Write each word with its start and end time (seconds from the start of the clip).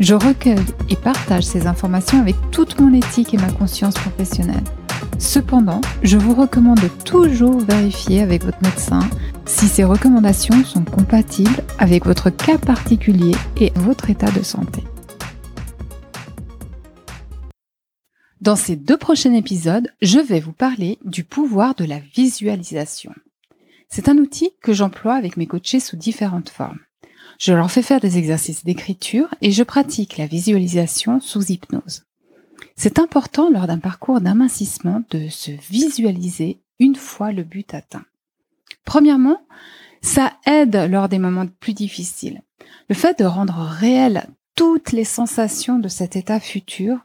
Je 0.00 0.14
recueille 0.14 0.56
et 0.88 0.96
partage 0.96 1.44
ces 1.44 1.66
informations 1.66 2.18
avec 2.18 2.36
toute 2.50 2.80
mon 2.80 2.92
éthique 2.92 3.34
et 3.34 3.38
ma 3.38 3.52
conscience 3.52 3.94
professionnelle. 3.94 4.64
Cependant, 5.18 5.80
je 6.02 6.16
vous 6.16 6.34
recommande 6.34 6.80
toujours 7.04 7.60
vérifier 7.60 8.22
avec 8.22 8.44
votre 8.44 8.60
médecin 8.62 9.00
si 9.44 9.68
ces 9.68 9.84
recommandations 9.84 10.64
sont 10.64 10.84
compatibles 10.84 11.62
avec 11.78 12.06
votre 12.06 12.30
cas 12.30 12.58
particulier 12.58 13.34
et 13.60 13.72
votre 13.76 14.10
état 14.10 14.30
de 14.30 14.42
santé. 14.42 14.82
Dans 18.40 18.56
ces 18.56 18.74
deux 18.74 18.96
prochains 18.96 19.34
épisodes, 19.34 19.88
je 20.00 20.18
vais 20.18 20.40
vous 20.40 20.52
parler 20.52 20.98
du 21.04 21.22
pouvoir 21.22 21.76
de 21.76 21.84
la 21.84 22.00
visualisation. 22.00 23.12
C'est 23.88 24.08
un 24.08 24.16
outil 24.18 24.50
que 24.60 24.72
j'emploie 24.72 25.14
avec 25.14 25.36
mes 25.36 25.46
coachés 25.46 25.78
sous 25.78 25.96
différentes 25.96 26.48
formes. 26.48 26.80
Je 27.42 27.52
leur 27.52 27.72
fais 27.72 27.82
faire 27.82 27.98
des 27.98 28.18
exercices 28.18 28.64
d'écriture 28.64 29.34
et 29.40 29.50
je 29.50 29.64
pratique 29.64 30.16
la 30.16 30.26
visualisation 30.26 31.18
sous 31.18 31.50
hypnose. 31.50 32.04
C'est 32.76 33.00
important 33.00 33.50
lors 33.50 33.66
d'un 33.66 33.80
parcours 33.80 34.20
d'amincissement 34.20 35.02
de 35.10 35.28
se 35.28 35.50
visualiser 35.50 36.60
une 36.78 36.94
fois 36.94 37.32
le 37.32 37.42
but 37.42 37.74
atteint. 37.74 38.04
Premièrement, 38.84 39.44
ça 40.02 40.34
aide 40.46 40.86
lors 40.88 41.08
des 41.08 41.18
moments 41.18 41.48
plus 41.48 41.72
difficiles. 41.72 42.42
Le 42.88 42.94
fait 42.94 43.18
de 43.18 43.24
rendre 43.24 43.58
réelles 43.58 44.28
toutes 44.54 44.92
les 44.92 45.04
sensations 45.04 45.80
de 45.80 45.88
cet 45.88 46.14
état 46.14 46.38
futur 46.38 47.00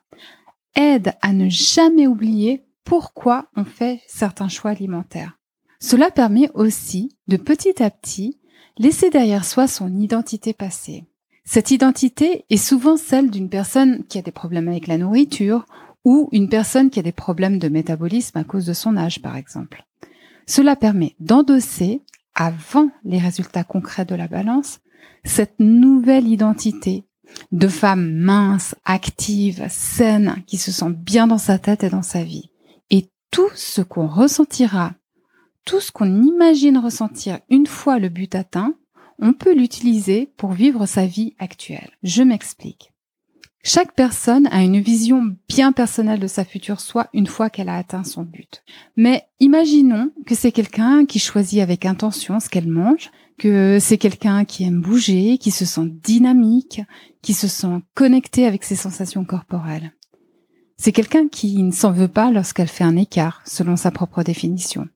aide 0.75 1.13
à 1.23 1.33
ne 1.33 1.49
jamais 1.49 2.05
oublier 2.05 2.63
pourquoi 2.83 3.47
on 3.55 3.65
fait 3.65 4.01
certains 4.05 4.49
choix 4.49 4.69
alimentaires. 4.69 5.39
Cela 5.79 6.11
permet 6.11 6.51
aussi 6.53 7.17
de 7.27 7.37
petit 7.37 7.81
à 7.81 7.89
petit 7.89 8.37
laisser 8.77 9.09
derrière 9.09 9.45
soi 9.45 9.67
son 9.67 9.95
identité 9.99 10.53
passée. 10.53 11.05
Cette 11.45 11.71
identité 11.71 12.45
est 12.49 12.57
souvent 12.57 12.97
celle 12.97 13.29
d'une 13.29 13.49
personne 13.49 14.03
qui 14.09 14.17
a 14.17 14.21
des 14.21 14.31
problèmes 14.31 14.67
avec 14.67 14.87
la 14.87 14.97
nourriture 14.97 15.65
ou 16.03 16.29
une 16.31 16.49
personne 16.49 16.89
qui 16.89 16.99
a 16.99 17.03
des 17.03 17.11
problèmes 17.11 17.59
de 17.59 17.69
métabolisme 17.69 18.37
à 18.37 18.43
cause 18.43 18.65
de 18.65 18.73
son 18.73 18.97
âge, 18.97 19.21
par 19.21 19.37
exemple. 19.37 19.85
Cela 20.45 20.75
permet 20.75 21.15
d'endosser, 21.19 22.01
avant 22.35 22.89
les 23.03 23.19
résultats 23.19 23.63
concrets 23.63 24.05
de 24.05 24.15
la 24.15 24.27
balance, 24.27 24.79
cette 25.23 25.59
nouvelle 25.59 26.27
identité 26.27 27.05
de 27.51 27.67
femme 27.67 28.13
mince, 28.13 28.75
active, 28.85 29.65
saine, 29.69 30.43
qui 30.47 30.57
se 30.57 30.71
sent 30.71 30.91
bien 30.91 31.27
dans 31.27 31.37
sa 31.37 31.59
tête 31.59 31.83
et 31.83 31.89
dans 31.89 32.01
sa 32.01 32.23
vie. 32.23 32.51
Et 32.89 33.09
tout 33.31 33.49
ce 33.55 33.81
qu'on 33.81 34.07
ressentira 34.07 34.93
tout 35.67 35.81
ce 35.81 35.91
qu'on 35.91 36.23
imagine 36.23 36.77
ressentir 36.77 37.39
une 37.49 37.67
fois 37.67 37.99
le 37.99 38.07
but 38.07 38.33
atteint, 38.35 38.73
on 39.19 39.33
peut 39.33 39.53
l'utiliser 39.53 40.31
pour 40.37 40.53
vivre 40.53 40.85
sa 40.85 41.05
vie 41.05 41.35
actuelle. 41.39 41.91
Je 42.03 42.23
m'explique. 42.23 42.93
Chaque 43.63 43.93
personne 43.93 44.47
a 44.47 44.63
une 44.63 44.79
vision 44.79 45.35
bien 45.49 45.73
personnelle 45.73 46.21
de 46.21 46.27
sa 46.27 46.45
future 46.45 46.79
soi 46.79 47.09
une 47.13 47.27
fois 47.27 47.49
qu'elle 47.49 47.67
a 47.67 47.75
atteint 47.75 48.05
son 48.05 48.23
but. 48.23 48.63
Mais 48.95 49.27
imaginons 49.41 50.11
que 50.25 50.35
c'est 50.35 50.53
quelqu'un 50.53 51.05
qui 51.05 51.19
choisit 51.19 51.59
avec 51.59 51.85
intention 51.85 52.39
ce 52.39 52.47
qu'elle 52.47 52.69
mange, 52.69 53.11
que 53.37 53.77
c'est 53.81 53.97
quelqu'un 53.97 54.45
qui 54.45 54.63
aime 54.63 54.79
bouger, 54.79 55.37
qui 55.37 55.51
se 55.51 55.65
sent 55.65 55.89
dynamique, 56.01 56.81
qui 57.21 57.33
se 57.33 57.49
sent 57.49 57.81
connecté 57.93 58.45
avec 58.45 58.63
ses 58.63 58.77
sensations 58.77 59.25
corporelles. 59.25 59.91
C'est 60.77 60.93
quelqu'un 60.93 61.27
qui 61.27 61.61
ne 61.61 61.71
s'en 61.71 61.91
veut 61.91 62.07
pas 62.07 62.31
lorsqu'elle 62.31 62.69
fait 62.69 62.85
un 62.85 62.95
écart, 62.95 63.41
selon 63.45 63.75
sa 63.75 63.91
propre 63.91 64.23
définition. 64.23 64.87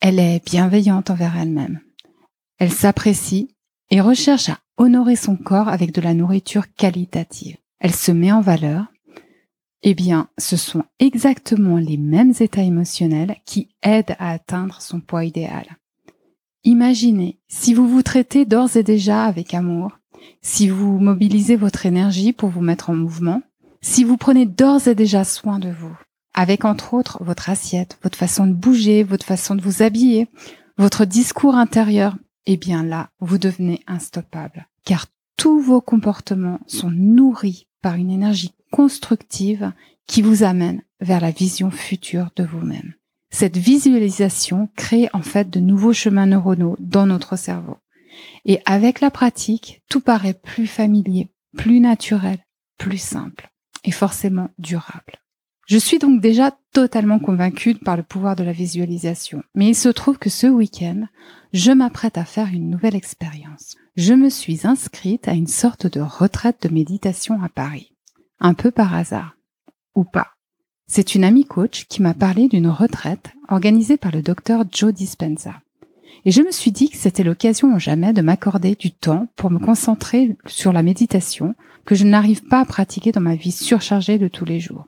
Elle 0.00 0.20
est 0.20 0.44
bienveillante 0.44 1.10
envers 1.10 1.36
elle-même. 1.36 1.80
Elle 2.58 2.72
s'apprécie 2.72 3.54
et 3.90 4.00
recherche 4.00 4.48
à 4.48 4.58
honorer 4.76 5.16
son 5.16 5.36
corps 5.36 5.68
avec 5.68 5.92
de 5.92 6.00
la 6.00 6.14
nourriture 6.14 6.72
qualitative. 6.74 7.56
Elle 7.80 7.94
se 7.94 8.12
met 8.12 8.32
en 8.32 8.40
valeur. 8.40 8.86
Eh 9.82 9.94
bien, 9.94 10.28
ce 10.38 10.56
sont 10.56 10.84
exactement 10.98 11.78
les 11.78 11.96
mêmes 11.96 12.32
états 12.38 12.62
émotionnels 12.62 13.36
qui 13.44 13.68
aident 13.82 14.16
à 14.18 14.32
atteindre 14.32 14.80
son 14.80 15.00
poids 15.00 15.24
idéal. 15.24 15.66
Imaginez 16.64 17.38
si 17.48 17.74
vous 17.74 17.88
vous 17.88 18.02
traitez 18.02 18.44
d'ores 18.44 18.76
et 18.76 18.82
déjà 18.82 19.24
avec 19.24 19.54
amour, 19.54 19.98
si 20.42 20.68
vous 20.68 20.98
mobilisez 20.98 21.56
votre 21.56 21.86
énergie 21.86 22.32
pour 22.32 22.50
vous 22.50 22.60
mettre 22.60 22.90
en 22.90 22.94
mouvement, 22.94 23.42
si 23.80 24.04
vous 24.04 24.16
prenez 24.16 24.46
d'ores 24.46 24.88
et 24.88 24.94
déjà 24.94 25.24
soin 25.24 25.58
de 25.58 25.70
vous, 25.70 25.96
avec 26.38 26.64
entre 26.64 26.94
autres 26.94 27.18
votre 27.24 27.50
assiette, 27.50 27.98
votre 28.04 28.16
façon 28.16 28.46
de 28.46 28.52
bouger, 28.52 29.02
votre 29.02 29.26
façon 29.26 29.56
de 29.56 29.60
vous 29.60 29.82
habiller, 29.82 30.28
votre 30.76 31.04
discours 31.04 31.56
intérieur, 31.56 32.16
eh 32.46 32.56
bien 32.56 32.84
là, 32.84 33.10
vous 33.18 33.38
devenez 33.38 33.82
instoppable. 33.88 34.68
Car 34.84 35.06
tous 35.36 35.60
vos 35.60 35.80
comportements 35.80 36.60
sont 36.68 36.92
nourris 36.92 37.66
par 37.82 37.96
une 37.96 38.12
énergie 38.12 38.54
constructive 38.70 39.72
qui 40.06 40.22
vous 40.22 40.44
amène 40.44 40.82
vers 41.00 41.20
la 41.20 41.32
vision 41.32 41.72
future 41.72 42.28
de 42.36 42.44
vous-même. 42.44 42.94
Cette 43.30 43.56
visualisation 43.56 44.68
crée 44.76 45.08
en 45.12 45.22
fait 45.22 45.50
de 45.50 45.58
nouveaux 45.58 45.92
chemins 45.92 46.26
neuronaux 46.26 46.76
dans 46.78 47.06
notre 47.06 47.34
cerveau. 47.34 47.78
Et 48.44 48.60
avec 48.64 49.00
la 49.00 49.10
pratique, 49.10 49.82
tout 49.90 50.00
paraît 50.00 50.34
plus 50.34 50.68
familier, 50.68 51.30
plus 51.56 51.80
naturel, 51.80 52.38
plus 52.78 53.02
simple 53.02 53.50
et 53.82 53.90
forcément 53.90 54.50
durable. 54.58 55.18
Je 55.68 55.76
suis 55.76 55.98
donc 55.98 56.22
déjà 56.22 56.56
totalement 56.72 57.18
convaincue 57.18 57.74
par 57.74 57.98
le 57.98 58.02
pouvoir 58.02 58.36
de 58.36 58.42
la 58.42 58.52
visualisation. 58.52 59.42
Mais 59.54 59.66
il 59.66 59.74
se 59.74 59.90
trouve 59.90 60.16
que 60.16 60.30
ce 60.30 60.46
week-end, 60.46 61.02
je 61.52 61.72
m'apprête 61.72 62.16
à 62.16 62.24
faire 62.24 62.48
une 62.50 62.70
nouvelle 62.70 62.96
expérience. 62.96 63.76
Je 63.94 64.14
me 64.14 64.30
suis 64.30 64.66
inscrite 64.66 65.28
à 65.28 65.34
une 65.34 65.46
sorte 65.46 65.86
de 65.86 66.00
retraite 66.00 66.62
de 66.62 66.72
méditation 66.72 67.42
à 67.42 67.50
Paris. 67.50 67.92
Un 68.40 68.54
peu 68.54 68.70
par 68.70 68.94
hasard. 68.94 69.36
Ou 69.94 70.04
pas. 70.04 70.28
C'est 70.86 71.14
une 71.14 71.24
amie 71.24 71.44
coach 71.44 71.84
qui 71.86 72.00
m'a 72.00 72.14
parlé 72.14 72.48
d'une 72.48 72.68
retraite 72.68 73.34
organisée 73.50 73.98
par 73.98 74.12
le 74.12 74.22
docteur 74.22 74.64
Joe 74.72 74.94
Dispenza. 74.94 75.60
Et 76.24 76.30
je 76.30 76.40
me 76.40 76.50
suis 76.50 76.72
dit 76.72 76.88
que 76.88 76.96
c'était 76.96 77.24
l'occasion 77.24 77.74
ou 77.74 77.78
jamais 77.78 78.14
de 78.14 78.22
m'accorder 78.22 78.74
du 78.74 78.90
temps 78.90 79.28
pour 79.36 79.50
me 79.50 79.58
concentrer 79.58 80.34
sur 80.46 80.72
la 80.72 80.82
méditation 80.82 81.54
que 81.84 81.94
je 81.94 82.04
n'arrive 82.04 82.44
pas 82.44 82.60
à 82.60 82.64
pratiquer 82.64 83.12
dans 83.12 83.20
ma 83.20 83.34
vie 83.34 83.52
surchargée 83.52 84.16
de 84.16 84.28
tous 84.28 84.46
les 84.46 84.60
jours. 84.60 84.86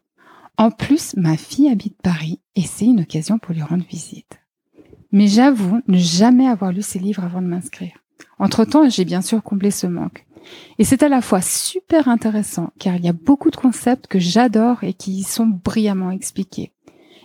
En 0.61 0.71
plus, 0.71 1.17
ma 1.17 1.39
fille 1.39 1.71
habite 1.71 1.97
Paris 2.03 2.39
et 2.55 2.61
c'est 2.61 2.85
une 2.85 3.01
occasion 3.01 3.39
pour 3.39 3.55
lui 3.55 3.63
rendre 3.63 3.87
visite. 3.89 4.43
Mais 5.11 5.27
j'avoue 5.27 5.81
ne 5.89 5.97
jamais 5.97 6.47
avoir 6.47 6.71
lu 6.71 6.83
ses 6.83 6.99
livres 6.99 7.25
avant 7.25 7.41
de 7.41 7.47
m'inscrire. 7.47 7.95
Entre-temps, 8.39 8.87
j'ai 8.91 9.07
bien 9.07 9.23
sûr 9.23 9.43
comblé 9.43 9.71
ce 9.71 9.87
manque. 9.87 10.27
Et 10.79 10.85
c'est 10.85 11.03
à 11.03 11.09
la 11.09 11.23
fois 11.23 11.41
super 11.41 12.09
intéressant 12.09 12.75
car 12.79 12.95
il 12.95 13.03
y 13.03 13.09
a 13.09 13.15
beaucoup 13.15 13.51
de 13.51 13.57
concepts 13.57 14.07
que 14.07 14.19
j'adore 14.19 14.85
et 14.85 14.93
qui 14.93 15.13
y 15.13 15.23
sont 15.23 15.47
brillamment 15.47 16.11
expliqués. 16.11 16.73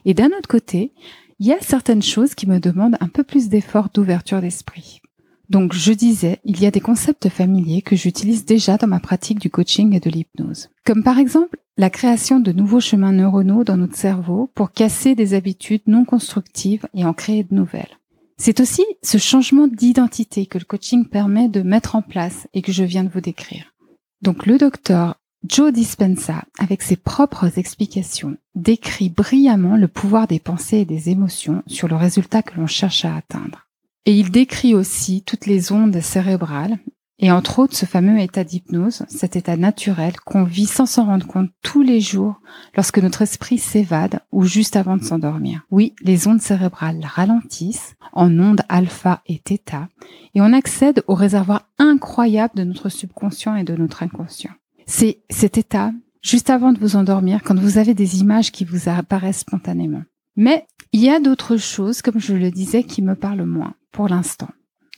Et 0.05 0.13
d'un 0.13 0.27
autre 0.27 0.47
côté, 0.47 0.93
il 1.39 1.47
y 1.47 1.51
a 1.51 1.59
certaines 1.59 2.03
choses 2.03 2.35
qui 2.35 2.47
me 2.47 2.61
demandent 2.61 2.95
un 3.01 3.09
peu 3.09 3.25
plus 3.25 3.49
d'effort 3.49 3.89
d'ouverture 3.93 4.39
d'esprit. 4.39 5.01
Donc 5.49 5.73
je 5.73 5.93
disais, 5.93 6.39
il 6.43 6.59
y 6.59 6.65
a 6.65 6.71
des 6.71 6.79
concepts 6.79 7.29
familiers 7.29 7.81
que 7.81 7.95
j'utilise 7.95 8.45
déjà 8.45 8.77
dans 8.77 8.87
ma 8.87 8.99
pratique 8.99 9.39
du 9.39 9.49
coaching 9.49 9.93
et 9.93 9.99
de 9.99 10.09
l'hypnose. 10.09 10.69
Comme 10.85 11.03
par 11.03 11.19
exemple 11.19 11.57
la 11.77 11.89
création 11.89 12.39
de 12.39 12.51
nouveaux 12.51 12.79
chemins 12.79 13.11
neuronaux 13.11 13.63
dans 13.63 13.77
notre 13.77 13.97
cerveau 13.97 14.49
pour 14.55 14.71
casser 14.71 15.13
des 15.13 15.33
habitudes 15.33 15.83
non 15.87 16.05
constructives 16.05 16.87
et 16.93 17.03
en 17.03 17.13
créer 17.13 17.43
de 17.43 17.53
nouvelles. 17.53 17.99
C'est 18.37 18.59
aussi 18.59 18.85
ce 19.01 19.17
changement 19.17 19.67
d'identité 19.67 20.45
que 20.45 20.57
le 20.57 20.65
coaching 20.65 21.05
permet 21.05 21.49
de 21.49 21.61
mettre 21.61 21.95
en 21.95 22.01
place 22.01 22.47
et 22.53 22.61
que 22.61 22.71
je 22.71 22.83
viens 22.83 23.03
de 23.03 23.09
vous 23.09 23.21
décrire. 23.21 23.73
Donc 24.21 24.45
le 24.45 24.57
docteur 24.57 25.15
Joe 25.47 25.71
Dispenza, 25.71 26.43
avec 26.57 26.81
ses 26.81 26.95
propres 26.95 27.59
explications, 27.59 28.35
décrit 28.55 29.09
brillamment 29.09 29.77
le 29.77 29.87
pouvoir 29.87 30.27
des 30.27 30.39
pensées 30.39 30.79
et 30.79 30.85
des 30.85 31.09
émotions 31.09 31.61
sur 31.67 31.87
le 31.87 31.95
résultat 31.95 32.41
que 32.41 32.59
l'on 32.59 32.67
cherche 32.67 33.05
à 33.05 33.15
atteindre. 33.15 33.64
Et 34.05 34.17
il 34.17 34.31
décrit 34.31 34.75
aussi 34.75 35.23
toutes 35.23 35.47
les 35.47 35.71
ondes 35.71 35.99
cérébrales, 35.99 36.77
et 37.17 37.31
entre 37.31 37.59
autres 37.59 37.75
ce 37.75 37.85
fameux 37.85 38.19
état 38.19 38.43
d'hypnose, 38.43 39.03
cet 39.07 39.35
état 39.35 39.55
naturel 39.55 40.19
qu'on 40.19 40.43
vit 40.43 40.65
sans 40.65 40.85
s'en 40.85 41.05
rendre 41.05 41.25
compte 41.25 41.49
tous 41.63 41.81
les 41.81 42.01
jours 42.01 42.41
lorsque 42.75 42.99
notre 42.99 43.21
esprit 43.21 43.57
s'évade 43.57 44.19
ou 44.31 44.43
juste 44.43 44.75
avant 44.75 44.97
de 44.97 45.03
s'endormir. 45.03 45.65
Oui, 45.71 45.93
les 46.01 46.27
ondes 46.27 46.41
cérébrales 46.41 47.05
ralentissent 47.05 47.95
en 48.11 48.37
ondes 48.37 48.61
alpha 48.67 49.21
et 49.27 49.41
θ, 49.43 49.87
et 50.33 50.41
on 50.41 50.53
accède 50.53 51.03
au 51.07 51.15
réservoir 51.15 51.69
incroyable 51.79 52.55
de 52.55 52.63
notre 52.63 52.89
subconscient 52.89 53.55
et 53.55 53.63
de 53.63 53.75
notre 53.75 54.03
inconscient. 54.03 54.51
C'est 54.85 55.21
cet 55.29 55.57
état, 55.57 55.93
juste 56.21 56.49
avant 56.49 56.73
de 56.73 56.79
vous 56.79 56.95
endormir, 56.95 57.41
quand 57.43 57.57
vous 57.57 57.77
avez 57.77 57.93
des 57.93 58.19
images 58.19 58.51
qui 58.51 58.65
vous 58.65 58.89
apparaissent 58.89 59.39
spontanément. 59.39 60.03
Mais 60.35 60.65
il 60.91 61.01
y 61.01 61.09
a 61.09 61.19
d'autres 61.19 61.57
choses, 61.57 62.01
comme 62.01 62.19
je 62.19 62.33
le 62.33 62.51
disais, 62.51 62.83
qui 62.83 63.01
me 63.01 63.15
parlent 63.15 63.45
moins, 63.45 63.73
pour 63.95 64.09
l'instant. 64.09 64.49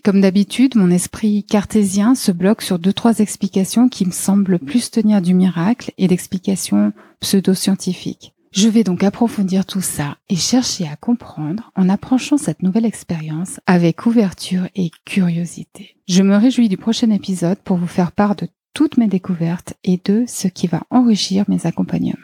Comme 0.03 0.21
d'habitude, 0.21 0.75
mon 0.75 0.89
esprit 0.89 1.43
cartésien 1.43 2.15
se 2.15 2.31
bloque 2.31 2.63
sur 2.63 2.79
deux, 2.79 2.93
trois 2.93 3.19
explications 3.19 3.89
qui 3.89 4.05
me 4.07 4.11
semblent 4.11 4.57
plus 4.57 4.89
tenir 4.89 5.21
du 5.21 5.35
miracle 5.35 5.91
et 5.99 6.07
d'explications 6.07 6.93
pseudo-scientifiques. 7.19 8.33
Je 8.51 8.69
vais 8.69 8.83
donc 8.83 9.03
approfondir 9.03 9.67
tout 9.67 9.81
ça 9.81 10.17
et 10.29 10.35
chercher 10.35 10.87
à 10.87 10.95
comprendre 10.95 11.71
en 11.75 11.89
approchant 11.89 12.37
cette 12.37 12.63
nouvelle 12.63 12.85
expérience 12.85 13.59
avec 13.67 14.07
ouverture 14.07 14.67
et 14.75 14.89
curiosité. 15.05 15.95
Je 16.07 16.23
me 16.23 16.35
réjouis 16.35 16.69
du 16.69 16.77
prochain 16.77 17.11
épisode 17.11 17.59
pour 17.59 17.77
vous 17.77 17.85
faire 17.85 18.11
part 18.11 18.35
de 18.35 18.47
toutes 18.73 18.97
mes 18.97 19.07
découvertes 19.07 19.73
et 19.83 20.01
de 20.03 20.23
ce 20.27 20.47
qui 20.47 20.65
va 20.65 20.81
enrichir 20.89 21.45
mes 21.47 21.67
accompagnements. 21.67 22.15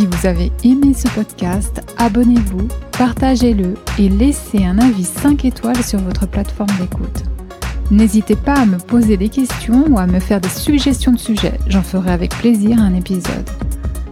Si 0.00 0.06
vous 0.06 0.26
avez 0.26 0.50
aimé 0.64 0.94
ce 0.94 1.08
podcast, 1.08 1.82
abonnez-vous, 1.98 2.68
partagez-le 2.96 3.74
et 3.98 4.08
laissez 4.08 4.64
un 4.64 4.78
avis 4.78 5.04
5 5.04 5.44
étoiles 5.44 5.84
sur 5.84 5.98
votre 5.98 6.26
plateforme 6.26 6.74
d'écoute. 6.80 7.24
N'hésitez 7.90 8.34
pas 8.34 8.54
à 8.54 8.64
me 8.64 8.78
poser 8.78 9.18
des 9.18 9.28
questions 9.28 9.84
ou 9.90 9.98
à 9.98 10.06
me 10.06 10.18
faire 10.18 10.40
des 10.40 10.48
suggestions 10.48 11.12
de 11.12 11.18
sujets, 11.18 11.58
j'en 11.66 11.82
ferai 11.82 12.12
avec 12.12 12.30
plaisir 12.30 12.80
un 12.80 12.94
épisode. 12.94 13.46